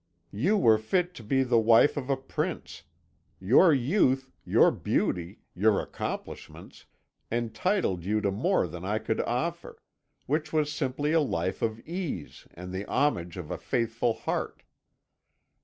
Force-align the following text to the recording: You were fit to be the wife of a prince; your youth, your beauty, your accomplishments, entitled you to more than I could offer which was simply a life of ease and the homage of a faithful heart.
You 0.33 0.57
were 0.57 0.79
fit 0.79 1.13
to 1.13 1.23
be 1.23 1.43
the 1.43 1.59
wife 1.59 1.95
of 1.95 2.09
a 2.09 2.17
prince; 2.17 2.81
your 3.39 3.71
youth, 3.71 4.31
your 4.43 4.71
beauty, 4.71 5.41
your 5.53 5.79
accomplishments, 5.79 6.87
entitled 7.31 8.03
you 8.03 8.19
to 8.21 8.31
more 8.31 8.65
than 8.65 8.83
I 8.83 8.97
could 8.97 9.21
offer 9.21 9.79
which 10.25 10.51
was 10.51 10.73
simply 10.73 11.11
a 11.11 11.21
life 11.21 11.61
of 11.61 11.79
ease 11.81 12.47
and 12.55 12.73
the 12.73 12.83
homage 12.87 13.37
of 13.37 13.51
a 13.51 13.59
faithful 13.59 14.15
heart. 14.15 14.63